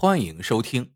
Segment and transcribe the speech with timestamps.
[0.00, 0.94] 欢迎收听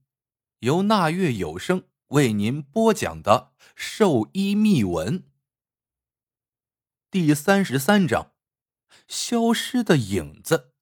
[0.61, 5.19] 由那月有声为您播讲的《兽医秘闻》
[7.11, 8.31] 第三十三章：
[9.09, 10.73] 消失的影子。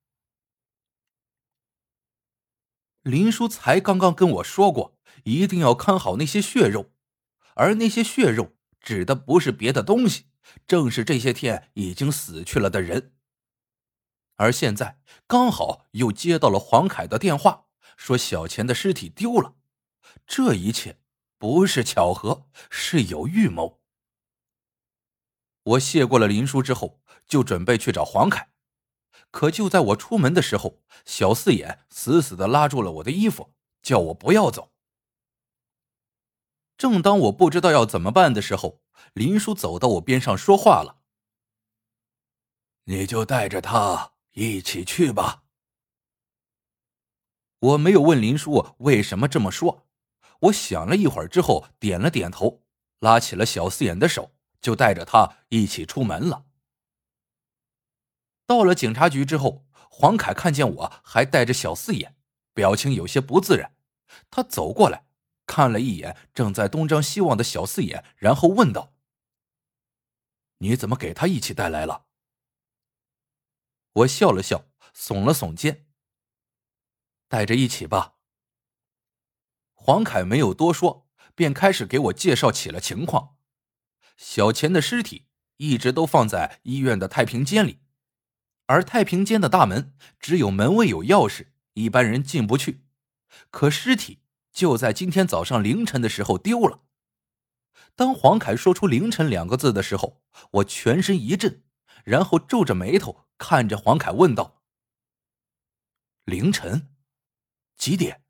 [3.00, 6.90] 林叔才刚刚跟我说过，一定要看好那些血肉，
[7.54, 8.52] 而那些血肉
[8.82, 10.26] 指的不是别的东西，
[10.66, 13.14] 正是这些天已经死去了的人。
[14.36, 17.68] 而现在刚好又接到了黄凯的电话，
[18.00, 19.56] 说小钱的尸体丢了。
[20.26, 20.98] 这一切
[21.36, 23.82] 不是巧合，是有预谋。
[25.62, 28.52] 我谢过了林叔之后，就准备去找黄凯。
[29.30, 34.72] 可就在我出门的时候，小四眼死死的拉住了我的衣服，叫我不要走。
[36.78, 38.80] 正当我不知道要怎么办的时候，
[39.12, 41.02] 林叔走到我边上说话了
[42.84, 45.42] ：“你就带着他。”一起去吧。
[47.60, 49.86] 我没有问林叔为什么这么说，
[50.40, 52.62] 我想了一会儿之后点了点头，
[53.00, 56.46] 拉起了小四眼的手，就带着他一起出门了。
[58.46, 62.16] 到了警察局之后，黄凯看见我还带着小四眼，
[62.54, 63.76] 表情有些不自然。
[64.30, 65.04] 他走过来，
[65.46, 68.94] 看了一眼正在东张西望的小四眼，然后问道
[70.58, 72.06] ：“你怎么给他一起带来了？”
[73.92, 74.64] 我笑了笑，
[74.96, 75.86] 耸了耸肩。
[77.30, 78.16] 带着一起吧。
[79.72, 83.36] 黄凯没有多说，便开始给我介绍起了情况。
[84.16, 85.28] 小钱的尸体
[85.58, 87.78] 一直都放在医院的太平间里，
[88.66, 92.84] 而太平间的大门只有门卫有钥匙，一般人进不去。
[93.50, 96.80] 可尸体就在今天早上凌晨的时候丢了。
[97.94, 100.20] 当黄凯说出“凌晨”两个字的时候，
[100.50, 101.62] 我全身一震，
[102.04, 103.28] 然后皱着眉头。
[103.38, 104.62] 看着黄凯问道
[106.26, 106.88] ：“凌晨
[107.80, 108.22] 几点？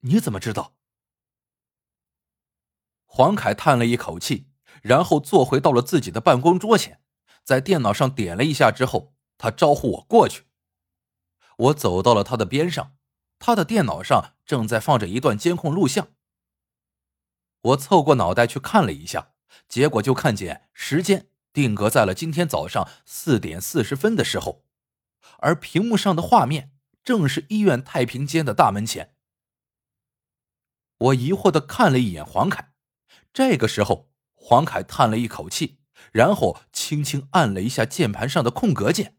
[0.00, 0.76] 你怎么知道？”
[3.06, 4.50] 黄凯叹了一口气，
[4.82, 7.00] 然后坐回到了自己的办公桌前，
[7.42, 10.44] 在电脑上点了一下之后，他招呼我过去。
[11.56, 12.98] 我走到了他的边上，
[13.38, 16.08] 他的电脑上正在放着一段监控录像。
[17.62, 19.32] 我凑过脑袋去看了一下，
[19.66, 21.30] 结果就看见时间。
[21.54, 24.66] 定格在了今天早上四点四十分的时候，
[25.38, 26.73] 而屏幕上的画面
[27.04, 29.14] 正是医院太平间的大门前。
[30.96, 32.72] 我疑惑的看了一眼黄凯，
[33.32, 35.80] 这个时候黄凯叹了一口气，
[36.12, 39.18] 然后轻轻按了一下键盘上的空格键。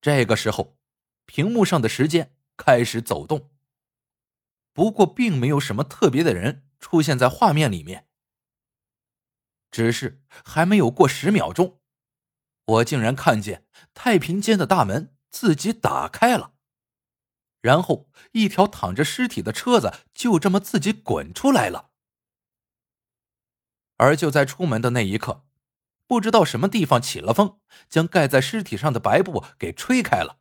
[0.00, 0.78] 这个时候，
[1.26, 3.50] 屏幕上的时间开始走动，
[4.72, 8.08] 不过并没有什么特别的人出现在画面里面。
[9.72, 11.80] 只是还没有过十秒钟，
[12.64, 16.54] 我竟然看见太平间的大门自己打开了，
[17.60, 21.90] 然后一条躺着尸体的车子就这么自己滚出来了。
[23.96, 25.46] 而就在出门的那一刻，
[26.06, 30.38] 不知道什么地方起了风，将盖在尸体上的白布给吹开了，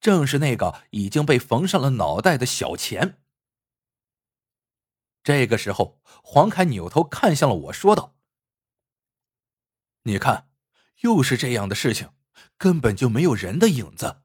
[0.00, 3.22] 正是那个已经被缝上了脑袋的小钱。
[5.22, 8.16] 这个时候，黄凯扭头看向了我说道。
[10.04, 10.48] 你看，
[11.00, 12.10] 又是这样的事情，
[12.58, 14.22] 根本就没有人的影子。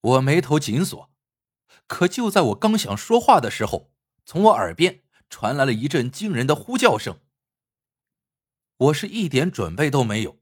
[0.00, 1.10] 我眉头紧锁，
[1.86, 3.92] 可就在我刚想说话的时候，
[4.24, 7.20] 从我耳边传来了一阵惊人的呼叫声。
[8.76, 10.38] 我是一点准备都没有，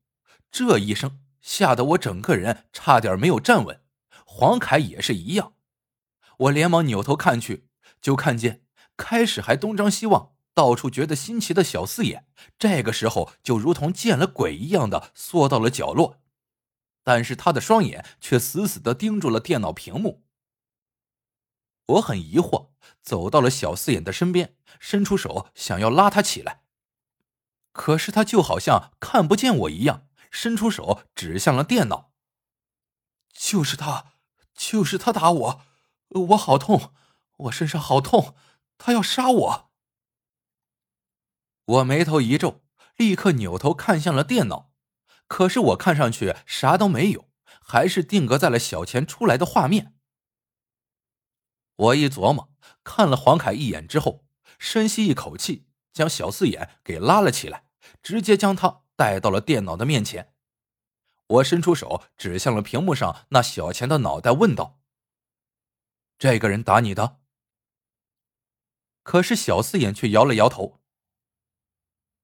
[0.50, 3.82] 这一声吓得我整个人差点没有站稳。
[4.26, 5.54] 黄凯也是一样，
[6.38, 7.68] 我连忙扭头看去，
[8.02, 10.35] 就看见开始还东张西望。
[10.56, 12.26] 到处觉得新奇的小四眼，
[12.58, 16.22] 这个时候就如同见了鬼一样的缩到了角落，
[17.04, 20.24] 但是他的双眼却死死的盯住了电脑屏幕。
[21.88, 22.70] 我很疑惑，
[23.02, 26.62] 走到了小四眼的身边，伸出手想要拉他起来，
[27.72, 32.12] 可是他就好像看不见我一样，伸出手指向了电脑。
[33.34, 34.14] 就是他，
[34.54, 35.60] 就是他打我，
[36.08, 36.94] 我好痛，
[37.36, 38.34] 我身上好痛，
[38.78, 39.65] 他要杀我。
[41.66, 42.62] 我眉头一皱，
[42.96, 44.72] 立刻扭头看向了电脑，
[45.26, 47.28] 可是我看上去啥都没有，
[47.60, 49.94] 还是定格在了小钱出来的画面。
[51.74, 52.54] 我一琢磨，
[52.84, 54.24] 看了黄凯一眼之后，
[54.58, 57.66] 深吸一口气，将小四眼给拉了起来，
[58.00, 60.32] 直接将他带到了电脑的面前。
[61.26, 64.78] 我伸出手指向了屏幕上那小钱的脑袋，问道
[66.16, 67.18] ：“这个人打你的？”
[69.02, 70.80] 可是小四眼却摇了摇头。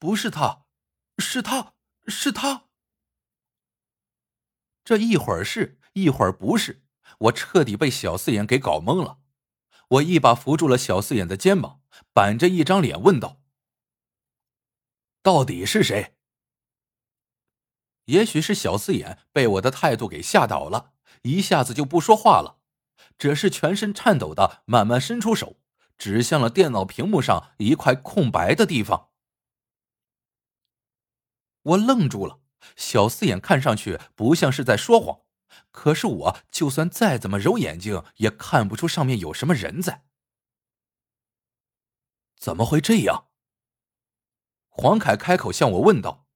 [0.02, 0.64] 不是他，
[1.18, 1.74] 是他，
[2.08, 2.64] 是他。
[4.82, 6.82] 这一会儿是一会儿不是，
[7.18, 9.20] 我彻底被小四眼给搞懵了。
[9.90, 11.82] 我一把扶住了小四眼的肩膀，
[12.12, 13.42] 板着一张脸问道
[15.22, 16.16] ：“到底是谁？”
[18.06, 22.58] 也许是小四眼被我的态度给吓倒了，一下子就不说话了，
[23.16, 25.60] 只是全身颤抖的慢慢伸出手，
[25.96, 29.11] 指向了电脑屏幕上一块空白的地方。
[31.62, 32.40] 我愣住了，
[32.76, 35.20] 小四眼看上去不像是在说谎。
[35.70, 40.04] 可是我就算再怎么揉眼睛，也看不出上面有什么人在。
[42.36, 43.28] 怎么会这样？
[44.68, 46.26] 黄凯开口向我问道。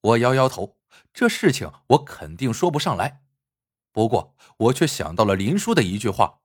[0.00, 0.78] 我摇摇头，
[1.12, 3.24] 这事情我肯定说不上来。
[3.90, 6.40] 不过我却想到了林叔的一句话：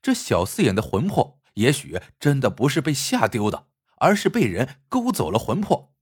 [0.00, 3.68] 这小四眼的魂魄，也许真的不是被吓丢的，
[3.98, 5.94] 而是被人勾走了魂魄。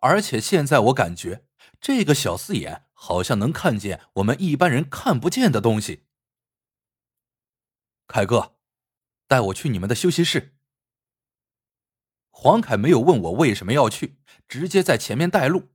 [0.00, 1.44] 而且现在我感觉，
[1.80, 2.86] 这个小四眼。
[3.02, 6.04] 好像能看见我们一般人看不见的东西。
[8.06, 8.56] 凯哥，
[9.26, 10.54] 带我去你们的休息室。
[12.28, 15.70] 黄凯没有问我为什么要去，直接在前面带路。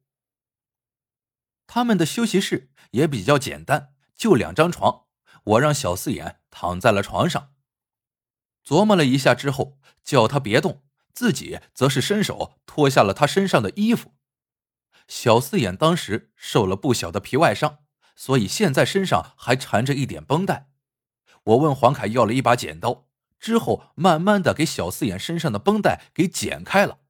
[1.65, 5.07] 他们的休息室也比较简单，就两张床。
[5.45, 7.55] 我让小四眼躺在了床上，
[8.63, 14.14] 琢磨了一下之后，叫他别动，自己则是伸手脱下了他身上的衣服。
[15.07, 17.79] 小四眼当时受了不小的皮外伤，
[18.15, 20.69] 所以现在身上还缠着一点绷带。
[21.43, 23.07] 我问黄凯要了一把剪刀，
[23.39, 27.01] 之后慢慢的给小四眼身上的绷带给剪开了。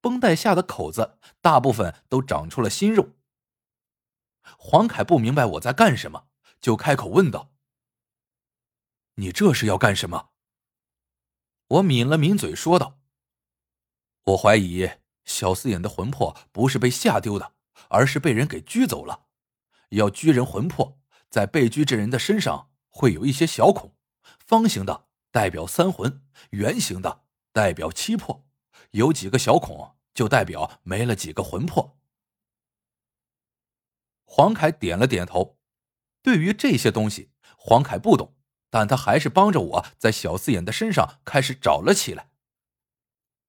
[0.00, 3.16] 绷带下的口子大部分都长出了新肉。
[4.56, 6.28] 黄凯不明白我在干什么，
[6.60, 7.52] 就开口问道
[9.16, 10.30] ：“你这是要干什么？”
[11.68, 13.00] 我抿了抿嘴说道
[14.24, 14.90] ：“我怀疑。”
[15.24, 17.54] 小四眼的魂魄不是被吓丢的，
[17.88, 19.26] 而是被人给拘走了。
[19.90, 20.98] 要拘人魂魄，
[21.30, 23.94] 在被拘之人的身上会有一些小孔，
[24.38, 28.46] 方形的代表三魂，圆形的代表七魄，
[28.92, 31.98] 有几个小孔就代表没了几个魂魄。
[34.24, 35.58] 黄凯点了点头，
[36.22, 38.34] 对于这些东西，黄凯不懂，
[38.70, 42.30] 但他还是帮着我在小四眼的身上开始找了起来。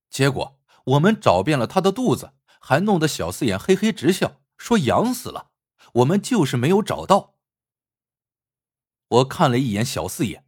[0.10, 0.60] 结果。
[0.84, 5.52] 我们找遍了他的肚子，还弄得小四眼嘿嘿直笑，说痒死了。
[5.94, 7.36] 我们就是没有找到。
[9.08, 10.48] 我看了一眼小四眼，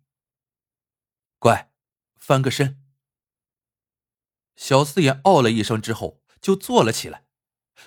[1.40, 1.72] 乖，
[2.16, 2.82] 翻个身。
[4.56, 7.28] 小四眼哦了一声之后，就坐了起来。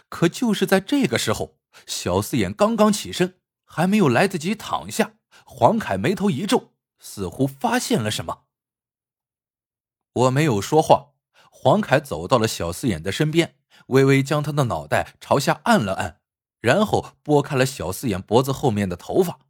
[0.09, 8.47] 可就是在这个时候，小四眼刚刚起身，还没有来得及躺下，黄凯眉头一皱，似乎发现了什么。
[10.13, 11.15] 我没有说话。
[11.61, 13.57] 黄凯走到了小四眼的身边，
[13.89, 16.21] 微微将他的脑袋朝下按了按，
[16.61, 19.41] 然后拨开了小四眼脖子后面的头发。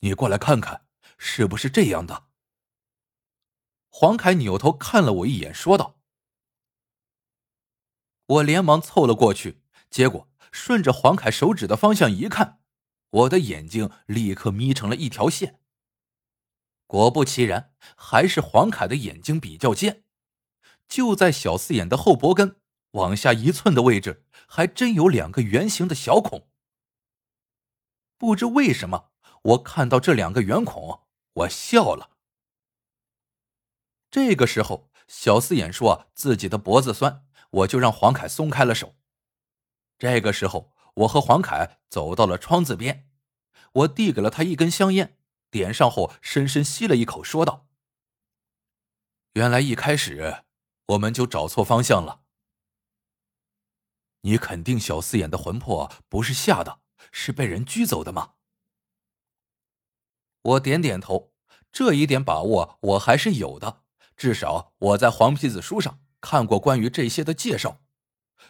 [0.00, 0.86] 你过来看看，
[1.18, 2.28] 是不是这样的？
[3.90, 6.00] 黄凯扭头看了我一眼，说道。
[8.24, 9.60] 我连忙凑了过去，
[9.90, 12.60] 结果顺着黄凯手指的方向一看，
[13.10, 15.60] 我的眼睛立刻眯成了一条线。
[16.86, 20.03] 果不其然，还是黄凯的眼睛比较尖。
[20.88, 22.60] 就在小四眼的后脖根
[22.92, 26.48] 往下一寸的位置，还真有两个圆形的小孔。
[28.16, 29.10] 不知为什么，
[29.42, 32.10] 我看到这两个圆孔，我笑了。
[34.10, 38.94] 这个时候，小四眼说自己的脖子酸，我就让黄凯松开了手。
[39.98, 43.10] 这个时候，我和黄凯走到了窗子边，
[43.72, 45.18] 我递给了他一根香烟，
[45.50, 47.66] 点上后深深吸了一口，说道
[49.34, 50.43] ：“原来一开始。”
[50.86, 52.20] 我们就找错方向了。
[54.22, 56.80] 你肯定小四眼的魂魄不是吓的，
[57.12, 58.32] 是被人拘走的吗？
[60.42, 61.32] 我点点头，
[61.72, 63.82] 这一点把握我还是有的。
[64.16, 67.80] 至少我在黄皮子书上看过关于这些的介绍。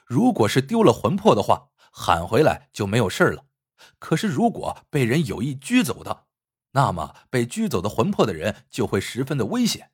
[0.05, 3.47] 如果是丢了魂魄的话，喊回来就没有事了。
[3.99, 6.27] 可是如果被人有意拘走的，
[6.73, 9.93] 那么被拘走的魂魄的人就会十分的危险。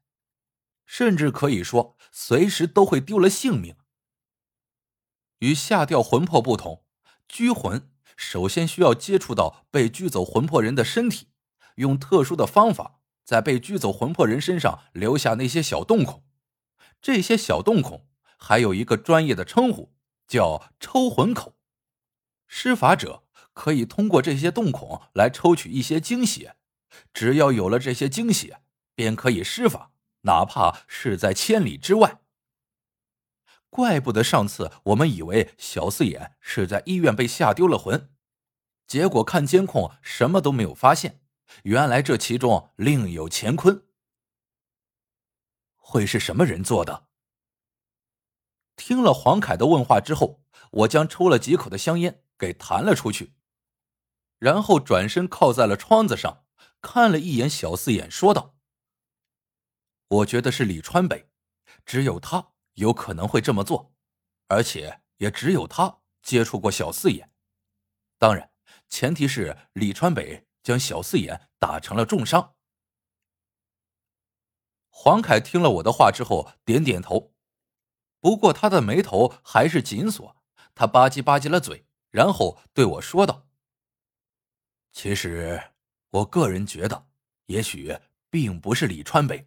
[0.93, 3.77] 甚至可以说，随时都会丢了性命。
[5.39, 6.83] 与下掉魂魄不同，
[7.29, 11.29] 拘魂首先需要接触到被拘走魂魄人的身体，
[11.77, 16.25] 用特殊的方法在被拘走魂魄人身上留下那些小洞孔。
[17.01, 19.95] 这些小洞孔还有一个专业的称呼，
[20.27, 21.57] 叫抽魂口。
[22.49, 26.57] 施法者可以通过这些洞孔来抽取一些精血，
[27.15, 28.61] 只要有了这些精血，
[28.97, 29.93] 便可以施法。
[30.23, 32.21] 哪怕是在千里之外，
[33.69, 38.13] 怪不得上次我们以为小四眼是在医院被吓丢了魂，
[38.87, 41.23] 结果看监控什么都没有发现，
[41.63, 43.87] 原来这其中另有乾坤。
[45.77, 47.09] 会是什么人做的？
[48.77, 53.35] 听了黄凯的问话之后，我将抽了几口的香烟给弹了出去，
[54.39, 56.45] 然后转身靠在了窗子上，
[56.81, 58.57] 看了一眼小四眼，说道
[60.11, 61.29] ：“我觉得是李川北，
[61.87, 63.95] 只有他有可能会这么做，
[64.49, 67.33] 而且也只有他接触过小四眼。
[68.19, 68.53] 当然，
[68.89, 72.57] 前提是李川北将小四眼打成了重伤。”
[74.91, 77.33] 黄凯听了我的话之后，点点头。
[78.19, 80.37] 不过他的眉头还是紧锁，
[80.75, 83.47] 他吧唧吧唧了嘴，然后对我说道
[84.91, 85.71] ：“其实，
[86.11, 87.07] 我个人觉得，
[87.47, 87.97] 也许
[88.29, 89.47] 并不是李川北。”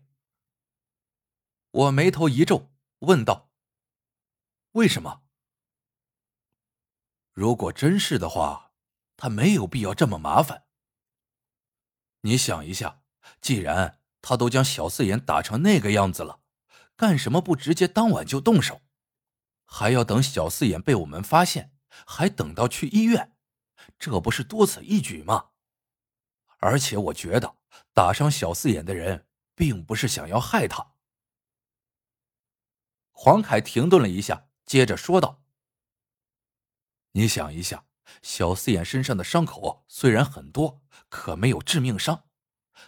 [1.74, 3.50] 我眉头一皱，问道
[4.74, 5.24] ：“为什么？
[7.32, 8.74] 如果真是的话，
[9.18, 10.66] 他没有必要这么麻烦。
[12.22, 13.02] 你想一下，
[13.42, 16.42] 既然他都将小四眼打成那个样子了。”
[16.96, 18.84] 干什么不直接当晚就动手，
[19.66, 21.76] 还要等小四眼被我们发现，
[22.06, 23.36] 还等到去医院，
[23.98, 25.50] 这不是多此一举吗？
[26.60, 27.58] 而且我觉得
[27.94, 30.93] 打伤小四眼的人并不是想要害他。
[33.14, 35.42] 黄凯停顿了一下，接着说道
[37.14, 37.86] ：“你想一下，
[38.22, 42.26] 小四眼身上的伤口虽然很多，可没有致命伤。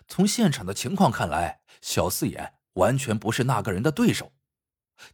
[0.08, 4.34] 从现场的情况看来，小四眼……”完全不是那个人的对手。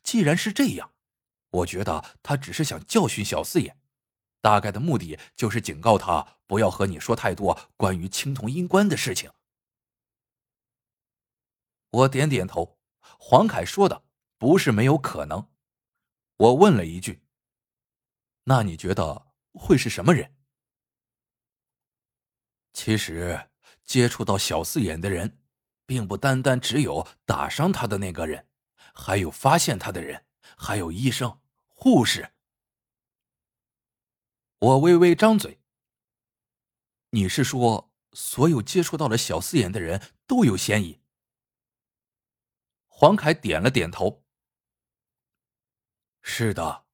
[0.02, 0.96] 既然是这样，
[1.52, 3.80] 我觉得他只是想教训小四眼，
[4.42, 9.30] 大概的目的就是警告他不要和你说太多关于青铜阴棺的事情。
[11.92, 12.80] 我点点头。
[13.20, 14.06] 黄凯说的
[14.42, 15.52] 不是没有可能。
[16.38, 17.22] 我问了一句
[18.46, 20.36] ：“那你觉得会是什么人？”
[22.74, 23.52] 其实
[23.84, 25.38] 接触到小四眼的人。
[25.92, 28.48] 并不单单只有打伤他的那个人，
[28.94, 32.32] 还有发现他的人，还有医生、护士。
[34.60, 35.60] 我微微张嘴。
[37.10, 41.02] 你是说，所有接触到了小四眼的人都有嫌疑？
[42.88, 44.21] 黄凯点了点头。
[46.22, 46.86] 是的，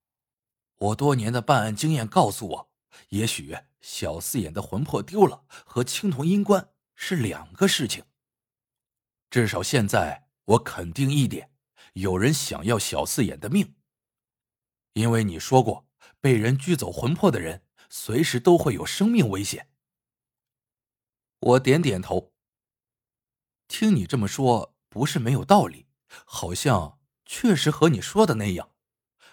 [0.76, 2.70] 我多年的办案经验告诉我，
[3.10, 8.04] 也许小四眼的魂魄丢了和青铜阴棺是两个事情。
[9.30, 11.52] 至少现在，我肯定一点，
[11.92, 13.74] 有人想要小四眼的命。
[14.94, 15.86] 因为你说过，
[16.20, 19.70] 被人拘走魂魄的人，随时都会有生命危险。
[21.40, 22.32] 我点点头。
[23.68, 25.86] 听你这么说，不是没有道理，
[26.24, 28.72] 好像确实和你说的那样。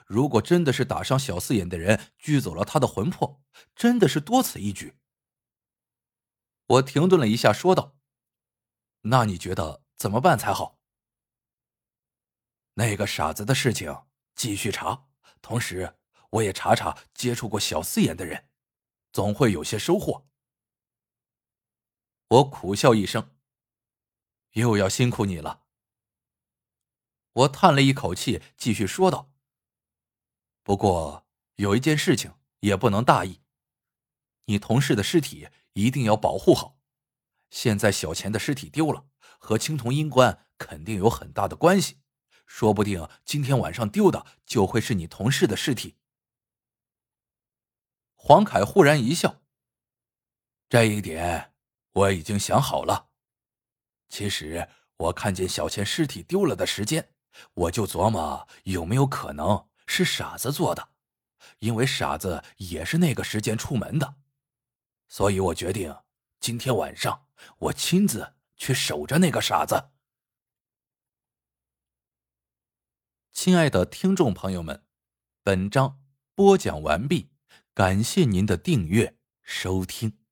[0.06, 3.44] 如果真的是打伤小四眼的人拘走了他的魂魄，
[3.76, 4.98] 真的是多此一举。
[6.68, 7.98] 我停顿了一下，说道
[9.02, 10.82] ：“那你觉得？”怎么办才好？
[12.74, 14.04] 那个傻子的事情
[14.36, 15.08] 继续查，
[15.42, 15.98] 同时
[16.32, 18.50] 我也查查接触过小四眼的人，
[19.14, 20.28] 总会有些收获。
[22.28, 23.38] 我苦笑一声，
[24.52, 25.64] 又要辛苦你了。
[27.32, 29.32] 我叹了一口气，继续说道
[30.66, 33.40] ：“不过有一件事情也不能大意，
[34.48, 36.78] 你同事的尸体一定要保护好。
[37.50, 39.06] 现在小钱的尸体丢了。”
[39.38, 42.00] 和青铜阴棺肯定有很大的关系，
[42.48, 45.98] 说不定今天晚上丢的就会是你同事的尸体。
[48.16, 49.44] 黄凯忽然一笑
[50.68, 51.54] ：“这一点
[51.92, 53.10] 我已经想好了。
[54.10, 54.68] 其实
[54.98, 57.14] 我看见小钱尸体丢了的时间，
[57.54, 60.90] 我就琢磨有没有可能是傻子做的，
[61.60, 64.16] 因为傻子也是那个时间出门的，
[65.08, 65.96] 所以我决定
[66.40, 67.28] 今天晚上
[67.58, 69.92] 我亲自。”去守着那个傻子。
[73.34, 74.86] 亲爱的听众朋友们，
[75.44, 76.00] 本章
[76.34, 77.32] 播讲完毕，
[77.74, 80.25] 感谢您的订阅收听。